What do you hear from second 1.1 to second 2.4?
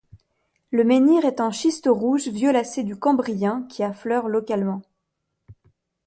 est en schiste rouge